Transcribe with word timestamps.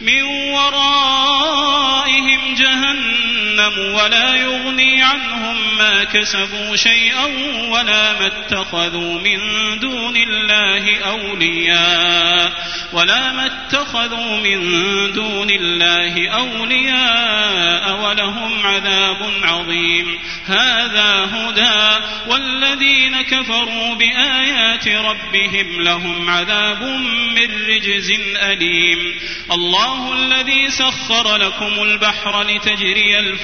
من 0.00 0.22
ورائهم 0.54 2.40
جهنم. 2.54 3.13
ولا 3.94 4.34
يغني 4.34 5.02
عنهم 5.02 5.76
ما 5.78 6.04
كسبوا 6.04 6.76
شيئا 6.76 7.24
ولا 7.70 8.12
ما 8.12 8.26
اتخذوا 8.26 9.18
من 9.18 9.38
دون 9.80 10.16
الله 10.16 10.98
أولياء 10.98 12.52
ولا 12.92 13.32
ما 13.32 13.46
اتخذوا 13.46 14.36
من 14.36 14.60
دون 15.12 15.50
الله 15.50 16.28
أولياء 16.28 18.00
ولهم 18.00 18.66
عذاب 18.66 19.32
عظيم. 19.42 20.18
هذا 20.46 21.28
هدى 21.32 22.04
والذين 22.26 23.22
كفروا 23.22 23.94
بآيات 23.94 24.88
ربهم 24.88 25.82
لهم 25.82 26.30
عذاب 26.30 26.82
من 27.36 27.66
رجز 27.68 28.10
أليم. 28.36 29.14
الله 29.52 30.12
الذي 30.12 30.70
سخر 30.70 31.36
لكم 31.36 31.82
البحر 31.82 32.42
لتجري 32.42 33.18
الفلك 33.18 33.43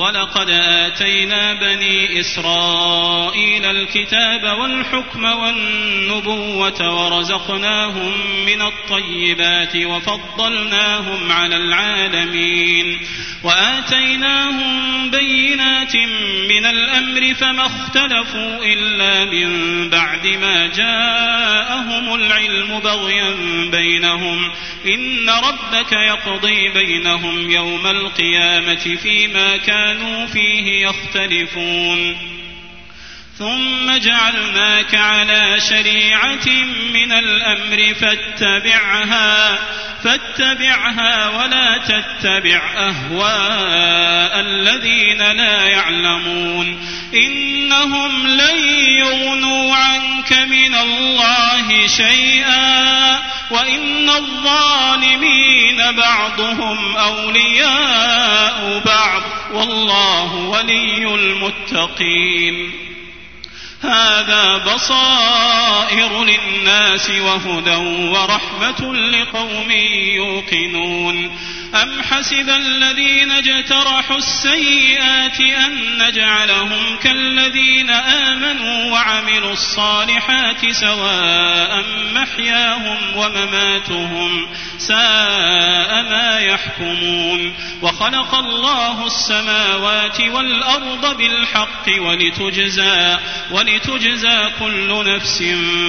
ولقد 0.00 0.50
اتينا 0.50 1.54
بني 1.54 2.20
اسرائيل 2.20 3.64
الكتاب 3.64 4.58
والحكم 4.58 5.24
والنبوه 5.24 6.94
ورزقناهم 6.94 8.12
من 8.46 8.62
الطيبات 8.62 9.76
وفضلناهم 9.76 11.32
على 11.32 11.56
العالمين 11.56 13.00
واتيناهم 13.42 15.10
بينات 15.10 15.96
من 16.50 16.66
الامر 16.66 17.34
فما 17.34 17.66
اختلفوا 17.66 18.64
الا 18.64 19.24
من 19.24 19.90
بعد 19.90 20.26
ما 20.26 20.66
جاءهم 20.66 22.14
العلم 22.14 22.78
بغيا 22.78 23.34
بينهم 23.70 24.50
ان 24.86 25.30
ربك 25.30 25.92
يقضي 25.92 26.68
بينهم 26.68 27.50
يوم 27.50 27.86
القيامه 27.86 28.96
فيما 29.02 29.56
كانوا 29.56 29.89
فيه 30.26 30.86
يختلفون. 30.86 32.16
ثم 33.38 33.96
جعلناك 33.96 34.94
على 34.94 35.60
شريعة 35.60 36.48
من 36.94 37.12
الأمر 37.12 37.94
فاتبعها 37.94 39.58
فاتبعها 40.04 41.28
ولا 41.28 41.78
تتبع 41.78 42.60
أهواء 42.76 44.40
الذين 44.40 45.22
لا 45.32 45.66
يعلمون. 45.66 46.88
إنهم 47.14 48.26
لن 48.26 48.58
يغنوا 48.98 49.74
عنك 49.76 50.32
من 50.32 50.74
الله 50.74 51.86
شيئا 51.86 53.20
وإن 53.50 54.10
الظالمين 54.10 55.76
بعضهم 55.96 56.96
أولياء 56.96 57.30
بعض 57.30 58.19
والله 59.54 60.34
ولي 60.34 61.14
المتقين. 61.14 62.72
هذا 63.82 64.56
بصائر 64.74 66.24
للناس 66.24 67.10
وهدى 67.10 67.76
ورحمة 68.08 68.94
لقوم 68.94 69.70
يوقنون. 70.14 71.38
أم 71.74 72.02
حسب 72.02 72.48
الذين 72.48 73.30
اجترحوا 73.30 74.16
السيئات 74.16 75.40
أن 75.40 75.98
نجعلهم 75.98 76.96
كالذين 77.02 77.90
آمنوا 77.90 78.92
وعملوا 78.92 79.52
الصالحات 79.52 80.70
سواء 80.70 81.84
محياهم 82.14 83.16
ومماتهم 83.16 84.48
ساء 84.78 86.02
ما 86.02 86.40
يحكمون 86.40 87.54
وخلق 87.82 88.34
الله 88.34 89.06
السماوات 89.06 90.20
والأرض 90.20 91.16
بالحق 91.16 91.86
ولتجزى 91.98 93.18
ولتجزى 93.50 94.50
كل 94.58 95.14
نفس 95.14 95.42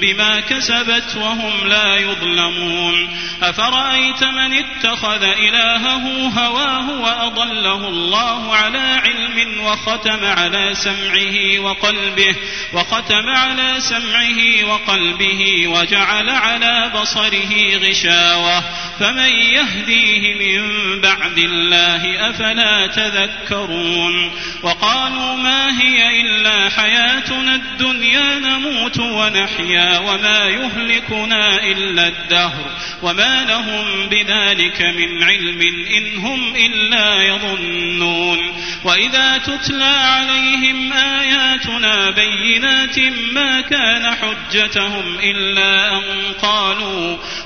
بما 0.00 0.40
كسبت 0.40 1.16
وهم 1.16 1.66
لا 1.66 1.96
يظلمون 1.96 3.08
أفرأيت 3.42 4.24
من 4.24 4.52
اتخذ 4.52 5.24
إلهه 5.64 6.28
هواه 6.28 7.00
وأضله 7.00 7.88
الله 7.88 8.56
على 8.56 9.00
علم 9.04 9.60
وختم 9.64 10.24
على 10.24 10.74
سمعه 10.74 11.58
وقلبه 11.58 12.36
وختم 12.72 13.28
على 13.28 13.74
سمعه 13.78 14.64
وقلبه 14.64 15.68
وجعل 15.68 16.30
على 16.30 16.90
بصره 16.94 17.76
غشاوة 17.76 18.62
فمن 19.00 19.30
يهديه 19.30 20.34
من 20.34 20.64
بعد 21.00 21.38
الله 21.38 22.30
أفلا 22.30 22.86
تذكرون 22.86 24.30
وقالوا 24.62 25.36
ما 25.36 25.80
هي 25.80 26.20
إلا 26.20 26.68
حياتنا 26.68 27.54
الدنيا 27.54 28.38
نموت 28.38 28.98
ونحيا 28.98 29.98
وما 29.98 30.44
يهلكنا 30.48 31.62
إلا 31.62 32.08
الدهر 32.08 32.70
وما 33.02 33.44
لهم 33.44 34.08
بذلك 34.08 34.82
من 34.82 35.22
علم 35.22 35.60
إن 35.96 36.18
هم 36.18 36.54
إلا 36.56 37.22
يظنون 37.22 38.38
وإذا 38.84 39.38
تتلى 39.38 39.84
عليهم 39.84 40.92
آياتنا 40.92 42.10
بينات 42.10 42.98
ما 43.32 43.60
كان 43.60 44.14
حجتهم 44.14 45.18
إلا 45.22 45.96
أن 45.96 46.02
قالوا 46.42 46.63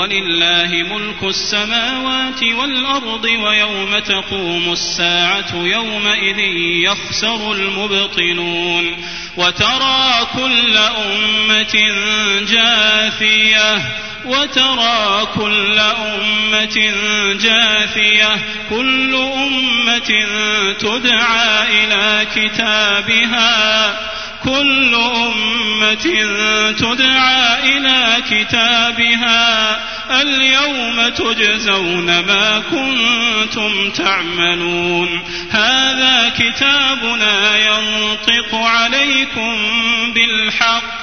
ولله 0.00 0.68
ملك 0.72 1.22
السماوات 1.22 2.42
والأرض 2.42 3.24
ويوم 3.24 3.98
تقوم 3.98 4.72
الساعة 4.72 5.54
يومئذ 5.54 6.38
يخسر 6.84 7.52
المبطلون 7.52 8.96
وترى 9.36 10.26
كل 10.36 10.76
أمة 10.76 11.74
جاثية 12.50 13.82
وترى 14.24 15.26
كل 15.34 15.78
أمة 15.78 16.92
جاثية 17.40 18.36
كل 18.70 19.14
أمة 19.14 20.10
تدعى 20.78 21.84
إلى 21.84 22.26
كتابها 22.34 23.98
كل 24.44 24.94
أمة 24.94 25.94
تدعى 26.72 27.76
إلى 27.76 28.16
كتابها 28.30 29.80
اليوم 30.22 31.08
تجزون 31.08 32.06
ما 32.06 32.62
كنتم 32.70 33.90
تعملون 33.90 35.20
هذا 35.50 36.32
كتابنا 36.38 37.56
ينطق 37.56 38.54
عليكم 38.54 39.56
بالحق 40.14 40.99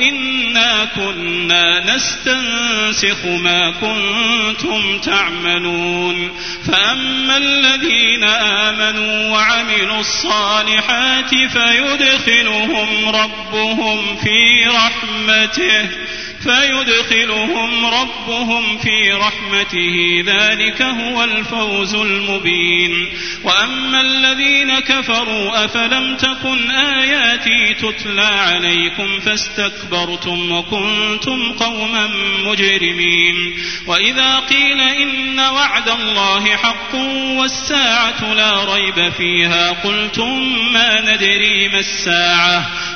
إنا 0.00 0.84
كنا 0.84 1.94
نستنسخ 1.94 3.24
ما 3.24 3.70
كنتم 3.70 4.98
تعملون. 4.98 6.30
فأما 6.72 7.36
الذين 7.36 8.24
آمنوا 8.24 9.30
وعملوا 9.30 10.00
الصالحات 10.00 11.30
فيدخلهم 11.30 13.08
ربهم 13.08 14.16
في 14.16 14.66
رحمته. 14.66 15.88
فيدخلهم 16.42 17.86
ربهم 17.86 18.78
في 18.78 19.12
رحمته. 19.12 20.24
ذلك 20.26 20.82
هو 20.82 21.24
الفوز 21.24 21.94
المبين. 21.94 23.08
وأما 23.44 24.00
الذين 24.00 24.78
كفروا 24.78 25.64
أفلم 25.64 26.16
تكن 26.16 26.70
آياتي 26.70 27.74
تتلى 27.74 28.22
عليكم 28.22 29.20
فاستكبرتم 29.20 30.52
وكنتم 30.52 31.52
قوما 31.52 32.08
مجرمين. 32.44 33.58
وإذا 33.86 34.38
قيل 34.38 34.80
إن 34.80 35.40
وعد 35.40 35.88
الله 35.88 36.56
حق 36.56 36.94
والساعة 37.38 38.34
لا 38.34 38.74
ريب 38.74 39.12
فيها 39.12 39.70
قلتم 39.70 40.56
ما 40.72 41.00
ندري 41.00 41.68
ما 41.68 41.78
الساعة. 41.78 42.70